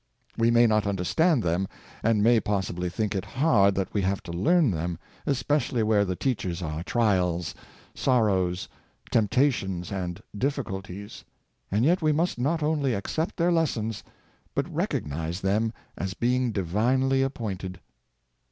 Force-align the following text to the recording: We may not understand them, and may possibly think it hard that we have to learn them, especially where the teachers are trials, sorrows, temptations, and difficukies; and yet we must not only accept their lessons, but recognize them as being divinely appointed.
We 0.35 0.49
may 0.49 0.65
not 0.65 0.87
understand 0.87 1.43
them, 1.43 1.67
and 2.01 2.23
may 2.23 2.39
possibly 2.39 2.89
think 2.89 3.13
it 3.13 3.23
hard 3.23 3.75
that 3.75 3.93
we 3.93 4.01
have 4.01 4.23
to 4.23 4.31
learn 4.33 4.71
them, 4.71 4.97
especially 5.27 5.83
where 5.83 6.05
the 6.05 6.15
teachers 6.15 6.63
are 6.63 6.81
trials, 6.83 7.53
sorrows, 7.93 8.67
temptations, 9.11 9.91
and 9.91 10.19
difficukies; 10.35 11.23
and 11.69 11.85
yet 11.85 12.01
we 12.01 12.13
must 12.13 12.39
not 12.39 12.63
only 12.63 12.95
accept 12.95 13.37
their 13.37 13.51
lessons, 13.51 14.03
but 14.55 14.67
recognize 14.73 15.41
them 15.41 15.71
as 15.95 16.15
being 16.15 16.51
divinely 16.51 17.21
appointed. 17.21 17.79